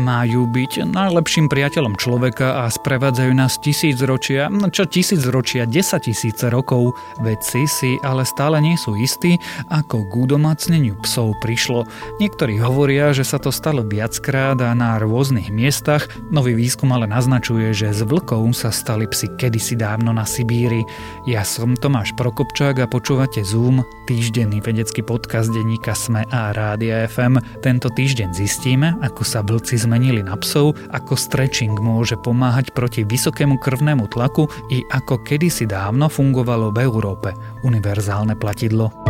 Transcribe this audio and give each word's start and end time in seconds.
majú 0.00 0.48
byť 0.48 0.88
najlepším 0.88 1.52
priateľom 1.52 2.00
človeka 2.00 2.64
a 2.64 2.72
sprevádzajú 2.72 3.32
nás 3.36 3.60
tisíc 3.60 4.00
ročia, 4.00 4.48
čo 4.72 4.88
tisíc 4.88 5.20
ročia, 5.28 5.68
desať 5.68 6.08
tisíce 6.08 6.48
rokov. 6.48 6.96
Vedci 7.20 7.68
si 7.68 8.00
ale 8.00 8.24
stále 8.24 8.64
nie 8.64 8.80
sú 8.80 8.96
istí, 8.96 9.36
ako 9.68 10.08
k 10.08 10.12
udomacneniu 10.24 10.96
psov 11.04 11.36
prišlo. 11.44 11.84
Niektorí 12.16 12.56
hovoria, 12.56 13.12
že 13.12 13.28
sa 13.28 13.36
to 13.36 13.52
stalo 13.52 13.84
viackrát 13.84 14.56
a 14.64 14.72
na 14.72 14.96
rôznych 14.96 15.52
miestach. 15.52 16.08
Nový 16.32 16.56
výskum 16.56 16.88
ale 16.96 17.04
naznačuje, 17.04 17.76
že 17.76 17.92
z 17.92 18.08
vlkov 18.08 18.56
sa 18.56 18.72
stali 18.72 19.04
psi 19.04 19.36
kedysi 19.36 19.76
dávno 19.76 20.16
na 20.16 20.24
Sibíri. 20.24 20.88
Ja 21.28 21.44
som 21.44 21.76
Tomáš 21.76 22.16
Prokopčák 22.16 22.80
a 22.80 22.88
počúvate 22.88 23.44
Zoom, 23.44 23.84
týždenný 24.08 24.64
vedecký 24.64 25.04
podcast 25.04 25.52
denníka 25.52 25.92
Sme 25.92 26.24
a 26.32 26.56
Rádia 26.56 27.04
FM. 27.04 27.60
Tento 27.60 27.92
týždeň 27.92 28.32
zistíme, 28.32 28.96
ako 29.04 29.22
sa 29.26 29.44
vlci 29.44 29.76
zmenili 29.90 30.22
na 30.22 30.38
psov, 30.38 30.78
ako 30.94 31.18
stretching 31.18 31.74
môže 31.74 32.14
pomáhať 32.14 32.70
proti 32.70 33.02
vysokému 33.02 33.58
krvnému 33.58 34.06
tlaku 34.06 34.46
i 34.70 34.86
ako 34.86 35.18
kedysi 35.26 35.66
dávno 35.66 36.06
fungovalo 36.06 36.70
v 36.70 36.86
Európe 36.86 37.34
univerzálne 37.66 38.38
platidlo. 38.38 39.09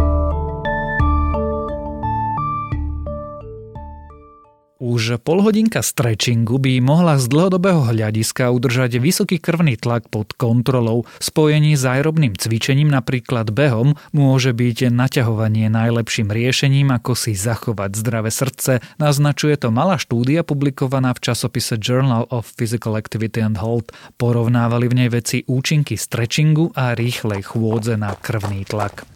Už 4.91 5.23
polhodinka 5.23 5.87
stretchingu 5.87 6.59
by 6.59 6.83
mohla 6.83 7.15
z 7.15 7.30
dlhodobého 7.30 7.95
hľadiska 7.95 8.51
udržať 8.51 8.99
vysoký 8.99 9.39
krvný 9.39 9.79
tlak 9.79 10.11
pod 10.11 10.35
kontrolou. 10.35 11.07
Spojení 11.23 11.79
s 11.79 11.87
aerobným 11.87 12.35
cvičením, 12.35 12.91
napríklad 12.91 13.55
behom, 13.55 13.95
môže 14.11 14.51
byť 14.51 14.91
naťahovanie 14.91 15.71
najlepším 15.71 16.35
riešením, 16.35 16.91
ako 16.91 17.15
si 17.15 17.39
zachovať 17.39 18.03
zdravé 18.03 18.35
srdce. 18.35 18.83
Naznačuje 18.99 19.63
to 19.63 19.71
malá 19.71 19.95
štúdia 19.95 20.43
publikovaná 20.43 21.15
v 21.15 21.23
časopise 21.23 21.79
Journal 21.79 22.27
of 22.35 22.51
Physical 22.59 22.99
Activity 22.99 23.46
and 23.46 23.63
Health. 23.63 23.95
Porovnávali 24.18 24.91
v 24.91 25.07
nej 25.07 25.11
veci 25.15 25.46
účinky 25.46 25.95
stretchingu 25.95 26.74
a 26.74 26.99
rýchlej 26.99 27.46
chôdze 27.46 27.95
na 27.95 28.18
krvný 28.18 28.66
tlak. 28.66 29.07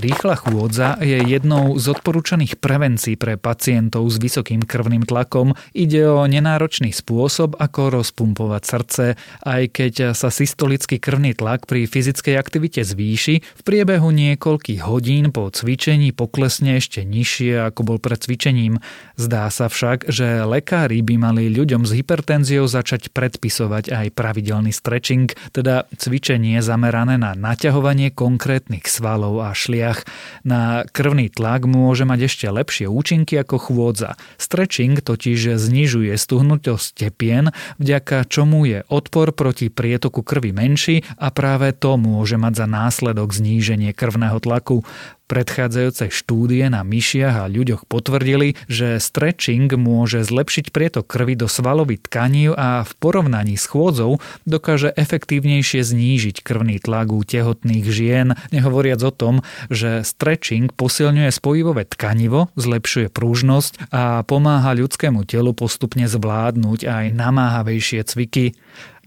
Rýchla 0.00 0.32
chôdza 0.32 0.96
je 1.04 1.20
jednou 1.28 1.76
z 1.76 1.92
odporúčaných 1.92 2.56
prevencií 2.56 3.20
pre 3.20 3.36
pacientov 3.36 4.08
s 4.08 4.16
vysokým 4.16 4.64
krvným 4.64 5.04
tlakom. 5.04 5.52
Ide 5.76 6.08
o 6.08 6.24
nenáročný 6.24 6.88
spôsob, 6.88 7.60
ako 7.60 8.00
rozpumpovať 8.00 8.62
srdce, 8.64 9.04
aj 9.44 9.62
keď 9.68 10.16
sa 10.16 10.32
systolický 10.32 10.96
krvný 10.96 11.36
tlak 11.36 11.68
pri 11.68 11.84
fyzickej 11.84 12.32
aktivite 12.40 12.80
zvýši, 12.80 13.44
v 13.44 13.60
priebehu 13.60 14.08
niekoľkých 14.08 14.80
hodín 14.88 15.36
po 15.36 15.52
cvičení 15.52 16.16
poklesne 16.16 16.80
ešte 16.80 17.04
nižšie, 17.04 17.60
ako 17.68 17.80
bol 17.84 17.98
pred 18.00 18.24
cvičením. 18.24 18.80
Zdá 19.20 19.52
sa 19.52 19.68
však, 19.68 20.08
že 20.08 20.48
lekári 20.48 21.04
by 21.04 21.20
mali 21.20 21.52
ľuďom 21.52 21.84
s 21.84 21.92
hypertenziou 21.92 22.64
začať 22.64 23.12
predpisovať 23.12 23.92
aj 23.92 24.16
pravidelný 24.16 24.72
stretching, 24.72 25.28
teda 25.52 25.84
cvičenie 25.92 26.64
zamerané 26.64 27.20
na 27.20 27.36
naťahovanie 27.36 28.16
konkrétnych 28.16 28.88
svalov 28.88 29.44
a 29.44 29.52
šliach 29.52 29.89
krvniach. 29.90 30.06
Na 30.46 30.86
krvný 30.88 31.28
tlak 31.28 31.66
môže 31.66 32.06
mať 32.06 32.30
ešte 32.30 32.46
lepšie 32.48 32.86
účinky 32.88 33.36
ako 33.38 33.56
chôdza. 33.58 34.16
Stretching 34.38 35.02
totiž 35.02 35.58
znižuje 35.58 36.14
stuhnutosť 36.16 36.96
tepien, 36.96 37.52
vďaka 37.76 38.24
čomu 38.30 38.64
je 38.64 38.86
odpor 38.88 39.34
proti 39.34 39.68
prietoku 39.68 40.22
krvi 40.22 40.54
menší 40.54 41.02
a 41.18 41.28
práve 41.34 41.74
to 41.76 42.00
môže 42.00 42.40
mať 42.40 42.64
za 42.64 42.66
následok 42.66 43.34
zníženie 43.34 43.92
krvného 43.92 44.38
tlaku. 44.40 44.86
Predchádzajúce 45.30 46.10
štúdie 46.10 46.66
na 46.66 46.82
myšiach 46.82 47.46
a 47.46 47.50
ľuďoch 47.50 47.86
potvrdili, 47.86 48.58
že 48.66 48.98
stretching 48.98 49.70
môže 49.78 50.26
zlepšiť 50.26 50.74
prietok 50.74 51.06
krvi 51.06 51.38
do 51.38 51.46
svalových 51.46 52.10
tkaní 52.10 52.50
a 52.50 52.82
v 52.82 52.92
porovnaní 52.98 53.54
s 53.54 53.70
chôdzou 53.70 54.18
dokáže 54.42 54.90
efektívnejšie 54.90 55.86
znížiť 55.86 56.42
krvný 56.42 56.82
tlak 56.82 57.14
u 57.14 57.22
tehotných 57.22 57.86
žien, 57.86 58.34
nehovoriac 58.50 58.98
o 59.06 59.14
tom, 59.14 59.46
že 59.70 60.02
stretching 60.02 60.74
posilňuje 60.74 61.30
spojivové 61.30 61.86
tkanivo, 61.86 62.50
zlepšuje 62.58 63.14
prúžnosť 63.14 63.94
a 63.94 64.26
pomáha 64.26 64.74
ľudskému 64.74 65.22
telu 65.30 65.54
postupne 65.54 66.10
zvládnuť 66.10 66.80
aj 66.90 67.04
namáhavejšie 67.14 68.02
cviky. 68.02 68.58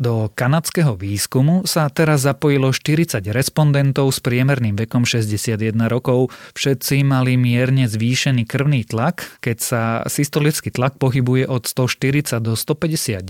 Do 0.02 0.26
kanadského 0.34 0.98
výskumu 0.98 1.70
sa 1.70 1.86
teraz 1.94 2.26
zapojilo 2.26 2.74
40 2.74 3.22
respondentov 3.30 4.10
s 4.10 4.18
priemerným 4.26 4.74
vekom 4.74 5.06
61 5.06 5.78
rokov. 5.86 6.34
Všetci 6.58 7.06
mali 7.06 7.38
mierne 7.38 7.86
zvýšený 7.86 8.50
krvný 8.50 8.90
tlak, 8.90 9.38
keď 9.38 9.58
sa 9.62 9.84
systolický 10.10 10.74
tlak 10.74 10.98
pohybuje 10.98 11.46
od 11.46 11.70
140 11.70 12.42
do 12.42 12.58
159 12.58 13.22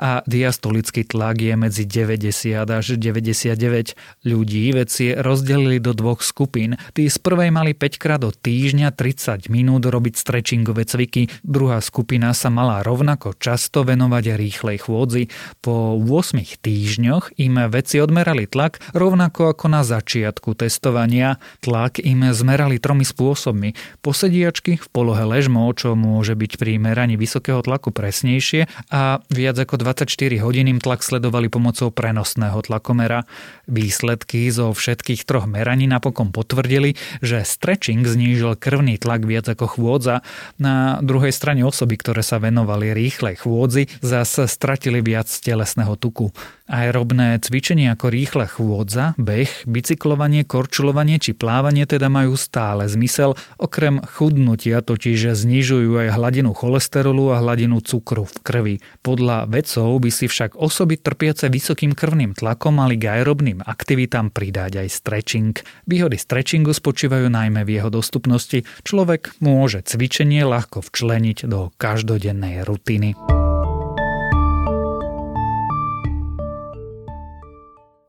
a 0.00 0.24
diastolický 0.24 1.04
tlak 1.04 1.44
je 1.44 1.54
medzi 1.60 1.84
90 1.84 2.64
až 2.64 2.96
99 2.96 4.24
ľudí. 4.24 4.64
Veci 4.72 5.12
rozdelili 5.12 5.76
do 5.76 5.92
dvoch 5.92 6.24
skupín. 6.24 6.80
Tí 6.96 7.04
z 7.12 7.20
prvej 7.20 7.52
mali 7.52 7.76
5 7.76 8.00
krát 8.00 8.24
do 8.24 8.32
týždňa 8.32 8.96
30 8.96 9.52
minút 9.52 9.84
robiť 9.84 10.16
stretchingové 10.16 10.88
cviky, 10.88 11.28
druhá 11.44 11.84
skupina 11.84 12.32
sa 12.32 12.48
mala 12.48 12.80
rovnako 12.80 13.36
často 13.36 13.84
venovať 13.84 14.24
rýchlej 14.40 14.88
chôdzi. 14.88 15.28
Po 15.60 15.97
8 15.98 16.62
týždňoch 16.62 17.34
im 17.42 17.54
vedci 17.66 17.98
odmerali 17.98 18.46
tlak 18.46 18.78
rovnako 18.94 19.52
ako 19.52 19.66
na 19.66 19.82
začiatku 19.82 20.54
testovania. 20.54 21.42
Tlak 21.60 21.98
im 21.98 22.30
zmerali 22.30 22.78
tromi 22.78 23.02
spôsobmi. 23.02 23.74
Posediačky 24.00 24.78
v 24.78 24.86
polohe 24.94 25.26
ležmo, 25.26 25.66
čo 25.74 25.98
môže 25.98 26.38
byť 26.38 26.52
pri 26.56 26.78
meraní 26.78 27.18
vysokého 27.18 27.60
tlaku 27.60 27.90
presnejšie 27.90 28.70
a 28.94 29.20
viac 29.28 29.56
ako 29.58 29.80
24 29.82 30.08
hodín 30.40 30.70
im 30.70 30.80
tlak 30.80 31.02
sledovali 31.02 31.50
pomocou 31.50 31.90
prenosného 31.90 32.62
tlakomera. 32.62 33.26
Výsledky 33.66 34.48
zo 34.54 34.70
všetkých 34.72 35.26
troch 35.26 35.44
meraní 35.50 35.90
napokon 35.90 36.30
potvrdili, 36.32 36.94
že 37.20 37.42
stretching 37.42 38.06
znížil 38.06 38.56
krvný 38.56 38.96
tlak 39.00 39.24
viac 39.24 39.48
ako 39.48 39.66
chôdza. 39.66 40.20
Na 40.56 41.00
druhej 41.00 41.32
strane 41.32 41.64
osoby, 41.64 41.96
ktoré 42.00 42.20
sa 42.20 42.40
venovali 42.40 42.92
rýchlej 42.92 43.40
chôdzi, 43.44 43.88
zase 44.00 44.48
stratili 44.48 45.00
viac 45.00 45.28
telesného 45.28 45.87
krvného 45.88 45.96
tuku. 45.96 46.26
Aerobné 46.68 47.40
cvičenie 47.40 47.88
ako 47.88 48.12
rýchla 48.12 48.44
chôdza, 48.44 49.16
beh, 49.16 49.64
bicyklovanie, 49.64 50.44
korčulovanie 50.44 51.16
či 51.16 51.32
plávanie 51.32 51.88
teda 51.88 52.12
majú 52.12 52.36
stále 52.36 52.84
zmysel, 52.84 53.40
okrem 53.56 54.04
chudnutia 54.04 54.84
totiž 54.84 55.32
znižujú 55.32 55.96
aj 55.96 56.20
hladinu 56.20 56.52
cholesterolu 56.52 57.32
a 57.32 57.40
hladinu 57.40 57.80
cukru 57.80 58.28
v 58.28 58.36
krvi. 58.44 58.76
Podľa 59.00 59.48
vedcov 59.48 59.88
by 59.96 60.10
si 60.12 60.28
však 60.28 60.60
osoby 60.60 61.00
trpiace 61.00 61.48
vysokým 61.48 61.96
krvným 61.96 62.36
tlakom 62.36 62.76
mali 62.76 63.00
k 63.00 63.16
aerobným 63.16 63.64
aktivitám 63.64 64.28
pridať 64.28 64.84
aj 64.84 64.88
stretching. 64.92 65.56
Výhody 65.88 66.20
stretchingu 66.20 66.76
spočívajú 66.76 67.32
najmä 67.32 67.64
v 67.64 67.80
jeho 67.80 67.88
dostupnosti. 67.88 68.68
Človek 68.84 69.40
môže 69.40 69.80
cvičenie 69.88 70.44
ľahko 70.44 70.84
včleniť 70.84 71.48
do 71.48 71.72
každodennej 71.80 72.68
rutiny. 72.68 73.37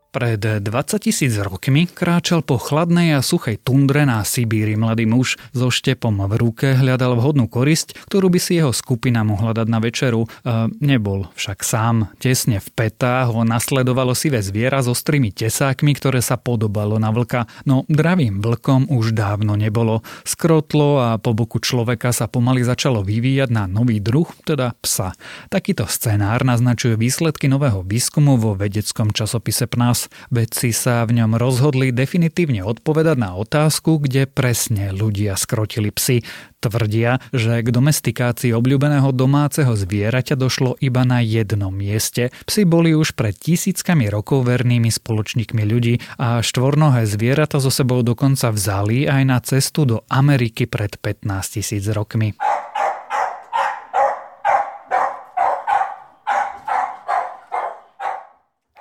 Pred 0.10 0.66
20 0.66 1.06
tisíc 1.06 1.38
rokmi 1.38 1.86
kráčal 1.86 2.42
po 2.42 2.58
chladnej 2.58 3.14
a 3.14 3.22
suchej 3.22 3.62
tundre 3.62 4.10
na 4.10 4.26
Sibíri 4.26 4.74
mladý 4.74 5.06
muž 5.06 5.38
so 5.54 5.70
štepom 5.70 6.26
v 6.26 6.34
ruke 6.34 6.74
hľadal 6.74 7.14
vhodnú 7.14 7.46
korisť, 7.46 7.94
ktorú 8.10 8.34
by 8.34 8.42
si 8.42 8.58
jeho 8.58 8.74
skupina 8.74 9.22
mohla 9.22 9.54
dať 9.54 9.70
na 9.70 9.78
večeru. 9.78 10.26
E, 10.26 10.28
nebol 10.82 11.30
však 11.38 11.62
sám. 11.62 12.10
Tesne 12.18 12.58
v 12.58 12.70
petách 12.74 13.38
ho 13.38 13.46
nasledovalo 13.46 14.18
sivé 14.18 14.42
zviera 14.42 14.82
s 14.82 14.90
ostrými 14.90 15.30
tesákmi, 15.30 15.94
ktoré 15.94 16.26
sa 16.26 16.42
podobalo 16.42 16.98
na 16.98 17.14
vlka, 17.14 17.46
no 17.70 17.86
dravým 17.86 18.42
vlkom 18.42 18.90
už 18.90 19.14
dávno 19.14 19.54
nebolo. 19.62 20.02
Skrotlo 20.26 21.06
a 21.06 21.22
po 21.22 21.38
boku 21.38 21.62
človeka 21.62 22.10
sa 22.18 22.26
pomaly 22.26 22.66
začalo 22.66 23.06
vyvíjať 23.06 23.54
na 23.54 23.70
nový 23.70 24.02
druh, 24.02 24.26
teda 24.42 24.74
psa. 24.82 25.14
Takýto 25.54 25.86
scenár 25.86 26.42
naznačuje 26.42 26.98
výsledky 26.98 27.46
nového 27.46 27.86
výskumu 27.86 28.42
vo 28.42 28.58
vedeckom 28.58 29.14
časopise 29.14 29.70
PNAS 29.70 29.99
čas. 30.00 30.08
Vedci 30.32 30.72
sa 30.72 31.04
v 31.04 31.20
ňom 31.20 31.36
rozhodli 31.36 31.92
definitívne 31.92 32.64
odpovedať 32.64 33.18
na 33.20 33.36
otázku, 33.36 34.00
kde 34.00 34.30
presne 34.30 34.96
ľudia 34.96 35.36
skrotili 35.36 35.92
psy. 35.92 36.24
Tvrdia, 36.60 37.24
že 37.32 37.64
k 37.64 37.72
domestikácii 37.72 38.52
obľúbeného 38.52 39.16
domáceho 39.16 39.72
zvieraťa 39.76 40.36
došlo 40.36 40.76
iba 40.84 41.08
na 41.08 41.24
jednom 41.24 41.72
mieste. 41.72 42.36
Psi 42.44 42.68
boli 42.68 42.92
už 42.92 43.16
pred 43.16 43.32
tisíckami 43.32 44.12
rokov 44.12 44.44
vernými 44.44 44.92
spoločníkmi 44.92 45.64
ľudí 45.64 46.04
a 46.20 46.44
štvornohé 46.44 47.08
zvieratá 47.08 47.64
so 47.64 47.72
sebou 47.72 48.04
dokonca 48.04 48.52
vzali 48.52 49.08
aj 49.08 49.24
na 49.24 49.40
cestu 49.40 49.88
do 49.88 49.98
Ameriky 50.12 50.68
pred 50.68 51.00
15 51.00 51.60
tisíc 51.60 51.88
rokmi. 51.88 52.36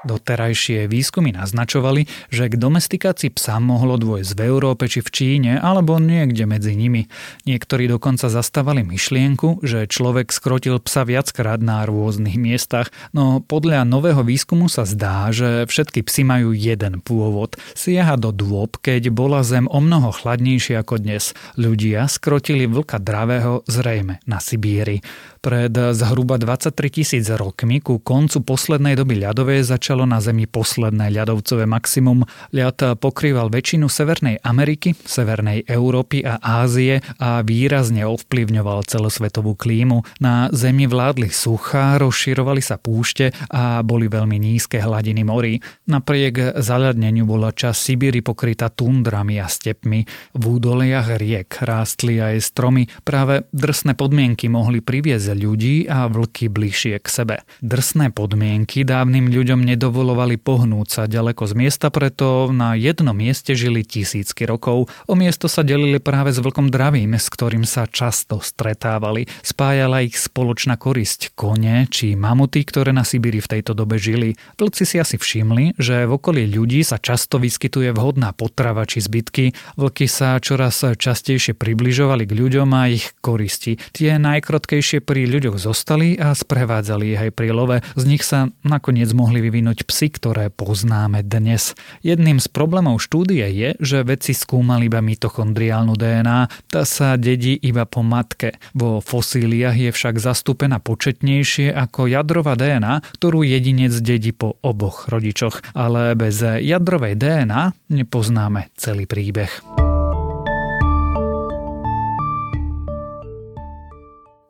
Doterajšie 0.08 0.88
výskumy 0.88 1.36
naznačovali, 1.36 2.08
že 2.32 2.48
k 2.48 2.56
domestikácii 2.56 3.28
psa 3.36 3.60
mohlo 3.60 4.00
dôjsť 4.00 4.32
v 4.32 4.40
Európe 4.48 4.88
či 4.88 5.04
v 5.04 5.12
Číne 5.12 5.52
alebo 5.60 6.00
niekde 6.00 6.48
medzi 6.48 6.72
nimi. 6.72 7.12
Niektorí 7.44 7.84
dokonca 7.92 8.32
zastávali 8.32 8.80
myšlienku, 8.88 9.60
že 9.60 9.84
človek 9.84 10.32
skrotil 10.32 10.80
psa 10.80 11.04
viackrát 11.04 11.60
na 11.60 11.84
rôznych 11.84 12.40
miestach, 12.40 12.88
no 13.12 13.44
podľa 13.44 13.84
nového 13.84 14.24
výskumu 14.24 14.72
sa 14.72 14.88
zdá, 14.88 15.28
že 15.28 15.68
všetky 15.68 16.00
psy 16.08 16.24
majú 16.24 16.56
jeden 16.56 17.04
pôvod. 17.04 17.60
Siaha 17.76 18.16
do 18.16 18.32
dôb, 18.32 18.80
keď 18.80 19.12
bola 19.12 19.44
zem 19.44 19.68
o 19.68 19.84
mnoho 19.84 20.08
chladnejšia 20.08 20.80
ako 20.80 21.04
dnes. 21.04 21.36
Ľudia 21.60 22.08
skrotili 22.08 22.64
vlka 22.64 22.96
dravého 22.96 23.60
zrejme 23.68 24.24
na 24.24 24.40
Sibíri. 24.40 25.04
Pred 25.38 25.94
zhruba 25.94 26.34
23 26.34 26.74
tisíc 26.90 27.30
rokmi 27.30 27.78
ku 27.78 28.02
koncu 28.02 28.42
poslednej 28.42 28.98
doby 28.98 29.22
ľadovej 29.22 29.62
začalo 29.62 30.02
na 30.02 30.18
Zemi 30.18 30.50
posledné 30.50 31.14
ľadovcové 31.14 31.62
maximum. 31.62 32.26
Ľad 32.50 32.98
pokrýval 32.98 33.46
väčšinu 33.46 33.86
Severnej 33.86 34.42
Ameriky, 34.42 34.98
Severnej 34.98 35.62
Európy 35.70 36.26
a 36.26 36.42
Ázie 36.42 36.98
a 37.22 37.46
výrazne 37.46 38.02
ovplyvňoval 38.02 38.90
celosvetovú 38.90 39.54
klímu. 39.54 40.02
Na 40.18 40.50
Zemi 40.50 40.90
vládli 40.90 41.30
suchá, 41.30 42.02
rozširovali 42.02 42.58
sa 42.58 42.74
púšte 42.74 43.30
a 43.54 43.86
boli 43.86 44.10
veľmi 44.10 44.42
nízke 44.42 44.82
hladiny 44.82 45.22
morí. 45.22 45.62
Napriek 45.86 46.58
zaľadneniu 46.58 47.22
bola 47.22 47.54
časť 47.54 47.78
Sibíry 47.78 48.26
pokrytá 48.26 48.74
tundrami 48.74 49.38
a 49.38 49.46
stepmi. 49.46 50.02
V 50.34 50.44
údoliach 50.58 51.14
riek 51.14 51.62
rástli 51.62 52.18
aj 52.18 52.42
stromy. 52.42 52.90
Práve 53.06 53.46
drsné 53.54 53.94
podmienky 53.94 54.50
mohli 54.50 54.82
priviesť 54.82 55.27
ľudí 55.32 55.88
a 55.88 56.06
vlky 56.06 56.52
bližšie 56.52 57.00
k 57.00 57.08
sebe. 57.08 57.36
Drsné 57.64 58.12
podmienky 58.14 58.86
dávnym 58.86 59.32
ľuďom 59.32 59.64
nedovolovali 59.64 60.38
pohnúť 60.38 60.86
sa 60.86 61.02
ďaleko 61.10 61.48
z 61.48 61.52
miesta, 61.58 61.90
preto 61.90 62.52
na 62.54 62.78
jednom 62.78 63.16
mieste 63.16 63.56
žili 63.56 63.82
tisícky 63.82 64.46
rokov. 64.46 64.92
O 65.10 65.14
miesto 65.18 65.50
sa 65.50 65.66
delili 65.66 65.98
práve 65.98 66.30
s 66.30 66.38
vlkom 66.38 66.70
dravým, 66.70 67.16
s 67.18 67.26
ktorým 67.32 67.64
sa 67.64 67.88
často 67.90 68.38
stretávali. 68.38 69.26
Spájala 69.42 70.04
ich 70.04 70.14
spoločná 70.14 70.78
korisť 70.78 71.34
kone 71.34 71.90
či 71.90 72.14
mamuty, 72.14 72.62
ktoré 72.62 72.94
na 72.94 73.02
Sibíri 73.02 73.42
v 73.42 73.58
tejto 73.58 73.74
dobe 73.74 73.98
žili. 73.98 74.38
Vlci 74.60 74.84
si 74.84 74.96
asi 75.02 75.18
všimli, 75.18 75.80
že 75.80 76.06
v 76.06 76.14
okolí 76.14 76.46
ľudí 76.46 76.86
sa 76.86 77.02
často 77.02 77.42
vyskytuje 77.42 77.90
vhodná 77.96 78.36
potrava 78.36 78.86
či 78.86 79.02
zbytky. 79.02 79.56
Vlky 79.80 80.06
sa 80.06 80.38
čoraz 80.38 80.84
častejšie 80.84 81.56
približovali 81.56 82.28
k 82.28 82.36
ľuďom 82.36 82.68
a 82.76 82.86
ich 82.92 83.16
koristi. 83.18 83.80
Tie 83.96 84.14
najkrotkejšie 84.20 85.00
pri 85.02 85.17
ľuďoch 85.24 85.56
zostali 85.56 86.20
a 86.20 86.36
sprevádzali 86.36 87.16
ich 87.16 87.20
aj 87.24 87.30
pri 87.32 87.50
love. 87.50 87.80
Z 87.96 88.04
nich 88.04 88.22
sa 88.22 88.52
nakoniec 88.62 89.10
mohli 89.16 89.40
vyvinúť 89.40 89.88
psy, 89.88 90.12
ktoré 90.12 90.52
poznáme 90.52 91.24
dnes. 91.24 91.72
Jedným 92.04 92.36
z 92.42 92.46
problémov 92.52 93.00
štúdie 93.00 93.48
je, 93.48 93.70
že 93.80 94.04
vedci 94.04 94.36
skúmali 94.36 94.92
iba 94.92 95.00
mitochondriálnu 95.00 95.94
DNA, 95.96 96.68
tá 96.68 96.82
sa 96.84 97.16
dedí 97.16 97.56
iba 97.56 97.88
po 97.88 98.04
matke. 98.04 98.58
Vo 98.76 99.00
fosíliách 99.00 99.88
je 99.88 99.90
však 99.94 100.20
zastúpená 100.20 100.82
početnejšie 100.82 101.72
ako 101.72 102.10
jadrová 102.10 102.58
DNA, 102.58 103.00
ktorú 103.16 103.46
jedinec 103.46 103.94
dedí 104.02 104.36
po 104.36 104.58
oboch 104.60 105.08
rodičoch. 105.08 105.62
Ale 105.72 106.18
bez 106.18 106.42
jadrovej 106.42 107.14
DNA 107.16 107.94
nepoznáme 107.94 108.74
celý 108.74 109.06
príbeh. 109.06 109.77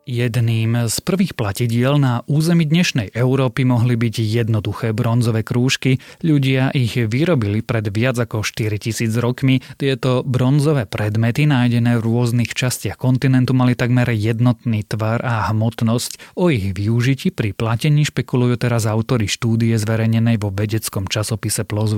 Jedným 0.09 0.89
z 0.89 1.05
prvých 1.05 1.37
platidiel 1.37 2.01
na 2.01 2.25
území 2.25 2.65
dnešnej 2.65 3.13
Európy 3.13 3.69
mohli 3.69 3.93
byť 3.93 4.15
jednoduché 4.25 4.97
bronzové 4.97 5.45
krúžky. 5.45 6.01
Ľudia 6.25 6.73
ich 6.73 6.97
vyrobili 6.97 7.61
pred 7.61 7.93
viac 7.93 8.17
ako 8.17 8.41
4000 8.41 9.05
rokmi. 9.21 9.61
Tieto 9.77 10.25
bronzové 10.25 10.89
predmety 10.89 11.45
nájdené 11.45 12.01
v 12.01 12.09
rôznych 12.09 12.57
častiach 12.57 12.97
kontinentu 12.97 13.53
mali 13.53 13.77
takmer 13.77 14.09
jednotný 14.17 14.81
tvar 14.89 15.21
a 15.21 15.53
hmotnosť. 15.53 16.41
O 16.41 16.49
ich 16.49 16.73
využití 16.73 17.29
pri 17.29 17.53
platení 17.53 18.09
špekulujú 18.09 18.57
teraz 18.57 18.89
autory 18.89 19.29
štúdie 19.29 19.77
zverejnenej 19.77 20.41
vo 20.41 20.49
vedeckom 20.49 21.05
časopise 21.05 21.69
PLOS 21.69 21.93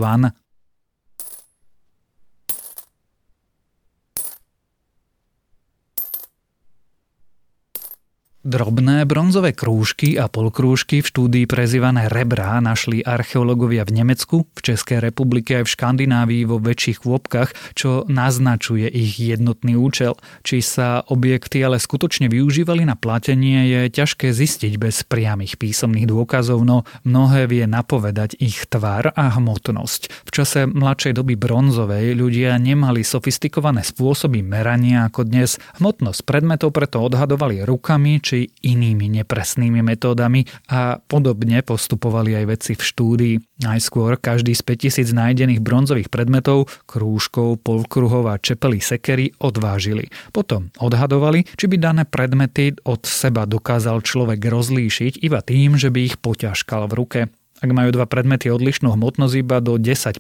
Drobné 8.51 9.07
bronzové 9.07 9.55
krúžky 9.55 10.19
a 10.19 10.27
polkrúžky 10.27 11.07
v 11.07 11.07
štúdii 11.07 11.47
prezývané 11.47 12.11
rebra 12.11 12.59
našli 12.59 12.99
archeológovia 12.99 13.87
v 13.87 14.03
Nemecku, 14.03 14.43
v 14.43 14.61
Českej 14.75 14.99
republike 14.99 15.63
aj 15.63 15.71
v 15.71 15.73
Škandinávii 15.79 16.51
vo 16.51 16.59
väčších 16.59 17.07
kôpkach, 17.07 17.55
čo 17.79 18.03
naznačuje 18.11 18.91
ich 18.91 19.23
jednotný 19.23 19.79
účel. 19.79 20.19
Či 20.43 20.67
sa 20.67 21.07
objekty 21.07 21.63
ale 21.63 21.79
skutočne 21.79 22.27
využívali 22.27 22.83
na 22.83 22.99
platenie 22.99 23.71
je 23.71 23.81
ťažké 23.87 24.35
zistiť 24.35 24.83
bez 24.83 25.07
priamých 25.07 25.55
písomných 25.55 26.11
dôkazov, 26.11 26.67
no 26.67 26.83
mnohé 27.07 27.47
vie 27.47 27.71
napovedať 27.71 28.35
ich 28.43 28.67
tvar 28.67 29.15
a 29.15 29.31
hmotnosť. 29.31 30.27
V 30.27 30.31
čase 30.35 30.67
mladšej 30.67 31.23
doby 31.23 31.39
bronzovej 31.39 32.19
ľudia 32.19 32.59
nemali 32.59 33.07
sofistikované 33.07 33.87
spôsoby 33.87 34.43
merania 34.43 35.07
ako 35.07 35.23
dnes. 35.23 35.63
Hmotnosť 35.79 36.27
predmetov 36.27 36.75
preto 36.75 36.99
odhadovali 36.99 37.63
rukami 37.63 38.19
či 38.19 38.40
inými 38.47 39.11
nepresnými 39.21 39.83
metódami 39.83 40.47
a 40.71 40.97
podobne 41.03 41.61
postupovali 41.67 42.39
aj 42.39 42.45
vedci 42.47 42.73
v 42.79 42.83
štúdii. 42.87 43.35
Najskôr 43.67 44.17
každý 44.17 44.55
z 44.55 44.63
5000 44.63 45.11
nájdených 45.11 45.61
bronzových 45.61 46.09
predmetov, 46.09 46.71
krúžkov, 46.87 47.61
polkruhov 47.61 48.31
a 48.31 48.39
čepely 48.39 48.79
sekery 48.79 49.35
odvážili. 49.43 50.09
Potom 50.31 50.71
odhadovali, 50.79 51.45
či 51.59 51.67
by 51.67 51.77
dané 51.77 52.03
predmety 52.07 52.79
od 52.87 53.03
seba 53.05 53.45
dokázal 53.45 54.01
človek 54.07 54.41
rozlíšiť 54.41 55.21
iba 55.27 55.43
tým, 55.43 55.75
že 55.75 55.91
by 55.91 56.01
ich 56.07 56.17
poťažkal 56.23 56.87
v 56.87 56.97
ruke. 56.97 57.21
Ak 57.61 57.69
majú 57.77 57.93
dva 57.93 58.09
predmety 58.09 58.49
odlišnú 58.49 58.97
hmotnosť 58.97 59.35
iba 59.37 59.61
do 59.61 59.77
10%, 59.77 60.17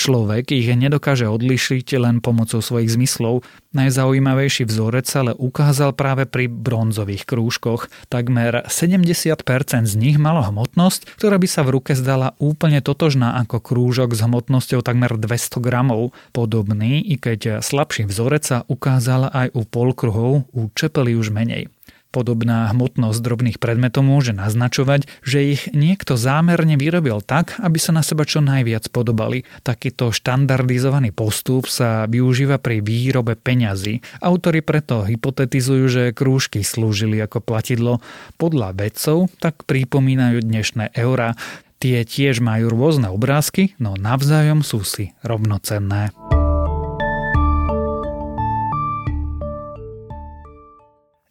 človek 0.00 0.48
ich 0.48 0.64
nedokáže 0.72 1.28
odlišiť 1.28 2.00
len 2.00 2.24
pomocou 2.24 2.64
svojich 2.64 2.96
zmyslov. 2.96 3.44
Najzaujímavejší 3.76 4.64
vzorec 4.64 5.04
sa 5.04 5.28
ale 5.28 5.36
ukázal 5.36 5.92
práve 5.92 6.24
pri 6.24 6.48
bronzových 6.48 7.28
krúžkoch. 7.28 7.92
Takmer 8.08 8.64
70% 8.64 9.36
z 9.84 9.94
nich 10.00 10.16
malo 10.16 10.40
hmotnosť, 10.40 11.20
ktorá 11.20 11.36
by 11.36 11.48
sa 11.50 11.68
v 11.68 11.76
ruke 11.76 11.92
zdala 11.92 12.32
úplne 12.40 12.80
totožná 12.80 13.36
ako 13.44 13.60
krúžok 13.60 14.16
s 14.16 14.24
hmotnosťou 14.24 14.80
takmer 14.80 15.20
200 15.20 15.60
gramov. 15.60 16.16
Podobný, 16.32 17.04
i 17.04 17.20
keď 17.20 17.60
slabší 17.60 18.08
vzorec 18.08 18.42
sa 18.46 18.58
ukázal 18.72 19.28
aj 19.28 19.52
u 19.52 19.68
polkruhov, 19.68 20.48
u 20.48 20.72
čepely 20.72 21.12
už 21.12 21.28
menej. 21.28 21.68
Podobná 22.14 22.70
hmotnosť 22.70 23.18
drobných 23.18 23.58
predmetov 23.58 24.06
môže 24.06 24.30
naznačovať, 24.30 25.10
že 25.26 25.58
ich 25.58 25.66
niekto 25.74 26.14
zámerne 26.14 26.78
vyrobil 26.78 27.18
tak, 27.18 27.58
aby 27.58 27.74
sa 27.82 27.90
na 27.90 28.06
seba 28.06 28.22
čo 28.22 28.38
najviac 28.38 28.86
podobali. 28.94 29.42
Takýto 29.66 30.14
štandardizovaný 30.14 31.10
postup 31.10 31.66
sa 31.66 32.06
využíva 32.06 32.62
pri 32.62 32.78
výrobe 32.86 33.34
peňazí. 33.34 33.98
Autori 34.22 34.62
preto 34.62 35.02
hypotetizujú, 35.02 35.84
že 35.90 36.14
krúžky 36.14 36.62
slúžili 36.62 37.18
ako 37.18 37.42
platidlo. 37.42 37.98
Podľa 38.38 38.78
vedcov 38.78 39.26
tak 39.42 39.66
pripomínajú 39.66 40.38
dnešné 40.38 40.94
eurá. 40.94 41.34
Tie 41.82 41.98
tiež 42.06 42.38
majú 42.38 42.70
rôzne 42.70 43.10
obrázky, 43.10 43.74
no 43.82 43.98
navzájom 43.98 44.62
sú 44.62 44.86
si 44.86 45.10
rovnocenné. 45.26 46.14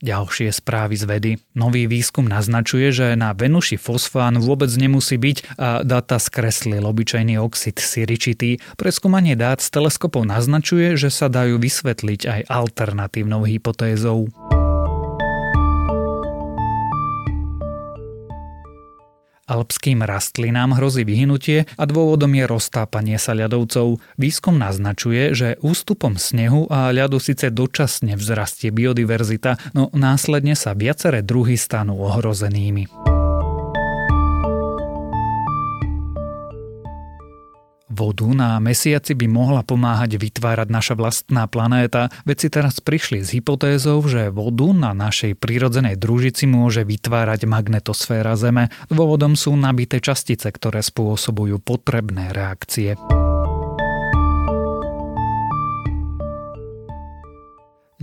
Ďalšie 0.03 0.51
správy 0.51 0.99
z 0.99 1.05
vedy. 1.07 1.31
Nový 1.55 1.87
výskum 1.87 2.27
naznačuje, 2.27 2.91
že 2.91 3.07
na 3.15 3.31
Venuši 3.31 3.79
fosfán 3.79 4.35
vôbec 4.35 4.67
nemusí 4.75 5.15
byť 5.15 5.37
a 5.55 5.79
data 5.87 6.19
skreslil 6.19 6.83
obyčajný 6.83 7.39
oxid 7.39 7.79
siričitý. 7.79 8.59
Preskúmanie 8.75 9.39
dát 9.39 9.63
z 9.63 9.71
teleskopov 9.71 10.27
naznačuje, 10.27 10.99
že 10.99 11.07
sa 11.07 11.31
dajú 11.31 11.55
vysvetliť 11.55 12.21
aj 12.27 12.41
alternatívnou 12.51 13.47
hypotézou. 13.47 14.27
Alpským 19.53 20.01
rastlinám 20.01 20.73
hrozí 20.73 21.05
vyhnutie 21.05 21.69
a 21.77 21.85
dôvodom 21.85 22.33
je 22.33 22.49
roztápanie 22.49 23.21
sa 23.21 23.37
ľadovcov. 23.37 24.01
Výskum 24.17 24.57
naznačuje, 24.57 25.37
že 25.37 25.61
ústupom 25.61 26.17
snehu 26.17 26.65
a 26.73 26.89
ľadu 26.89 27.21
síce 27.21 27.53
dočasne 27.53 28.17
vzrastie 28.17 28.73
biodiverzita, 28.73 29.77
no 29.77 29.93
následne 29.93 30.57
sa 30.57 30.73
viaceré 30.73 31.21
druhy 31.21 31.53
stanú 31.53 32.01
ohrozenými. 32.01 33.02
Vodu 37.93 38.25
na 38.33 38.57
mesiaci 38.57 39.13
by 39.13 39.29
mohla 39.29 39.61
pomáhať 39.61 40.17
vytvárať 40.17 40.67
naša 40.73 40.93
vlastná 40.97 41.45
planéta, 41.45 42.09
vedci 42.25 42.49
teraz 42.49 42.81
prišli 42.81 43.21
s 43.21 43.31
hypotézou, 43.37 44.01
že 44.03 44.33
vodu 44.33 44.73
na 44.73 44.97
našej 44.97 45.37
prírodzenej 45.37 46.01
družici 46.01 46.49
môže 46.49 46.81
vytvárať 46.81 47.45
magnetosféra 47.45 48.33
Zeme. 48.33 48.73
Dôvodom 48.89 49.37
sú 49.37 49.53
nabité 49.53 50.01
častice, 50.01 50.49
ktoré 50.49 50.81
spôsobujú 50.81 51.61
potrebné 51.61 52.33
reakcie. 52.33 52.97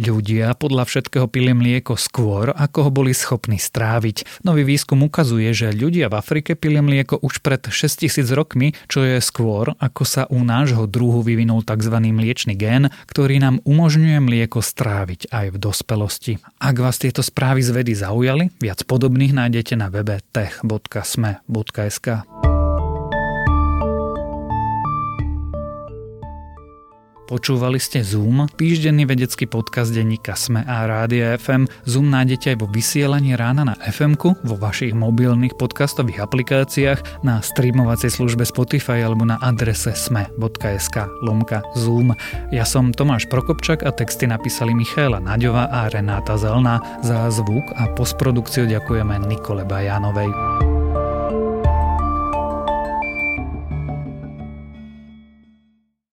Ľudia 0.01 0.57
podľa 0.57 0.89
všetkého 0.89 1.29
pili 1.29 1.53
mlieko 1.53 1.93
skôr, 1.93 2.57
ako 2.57 2.89
ho 2.89 2.91
boli 2.91 3.13
schopní 3.13 3.61
stráviť. 3.61 4.41
Nový 4.49 4.65
výskum 4.65 5.05
ukazuje, 5.05 5.53
že 5.53 5.77
ľudia 5.77 6.09
v 6.09 6.17
Afrike 6.17 6.57
pili 6.57 6.81
mlieko 6.81 7.21
už 7.21 7.45
pred 7.45 7.61
6000 7.69 8.25
rokmi, 8.33 8.73
čo 8.89 9.05
je 9.05 9.21
skôr, 9.21 9.77
ako 9.77 10.03
sa 10.09 10.25
u 10.33 10.41
nášho 10.41 10.89
druhu 10.89 11.21
vyvinul 11.21 11.61
tzv. 11.61 11.93
mliečný 12.01 12.57
gén, 12.57 12.89
ktorý 13.13 13.45
nám 13.45 13.61
umožňuje 13.69 14.25
mlieko 14.25 14.65
stráviť 14.65 15.29
aj 15.29 15.47
v 15.53 15.57
dospelosti. 15.61 16.33
Ak 16.57 16.81
vás 16.81 16.97
tieto 16.97 17.21
správy 17.21 17.61
z 17.61 17.77
vedy 17.77 17.93
zaujali, 17.93 18.49
viac 18.57 18.81
podobných 18.89 19.37
nájdete 19.37 19.77
na 19.77 19.93
webe 19.93 20.25
tech.sme.sk. 20.33 22.09
Počúvali 27.31 27.79
ste 27.79 28.03
Zoom, 28.03 28.51
týždenný 28.59 29.07
vedecký 29.07 29.47
podcast 29.47 29.95
denníka 29.95 30.35
Sme 30.35 30.67
a 30.67 30.83
Rádia 30.83 31.39
FM. 31.39 31.71
Zoom 31.87 32.11
nájdete 32.11 32.53
aj 32.53 32.57
vo 32.59 32.67
vysielaní 32.67 33.39
rána 33.39 33.71
na 33.71 33.79
fm 33.87 34.19
vo 34.19 34.59
vašich 34.59 34.91
mobilných 34.99 35.55
podcastových 35.55 36.27
aplikáciách, 36.27 37.23
na 37.23 37.39
streamovacej 37.39 38.11
službe 38.11 38.43
Spotify 38.43 39.07
alebo 39.07 39.23
na 39.23 39.39
adrese 39.39 39.95
sme.sk 39.95 41.07
lomka 41.23 41.63
Zoom. 41.79 42.19
Ja 42.51 42.67
som 42.67 42.91
Tomáš 42.91 43.31
Prokopčak 43.31 43.87
a 43.87 43.95
texty 43.95 44.27
napísali 44.27 44.75
Michaela 44.75 45.23
Naďova 45.23 45.71
a 45.71 45.87
Renáta 45.87 46.35
Zelná. 46.35 46.83
Za 47.07 47.31
zvuk 47.31 47.71
a 47.79 47.95
postprodukciu 47.95 48.67
ďakujeme 48.67 49.23
Nikole 49.31 49.63
Bajánovej. 49.63 50.70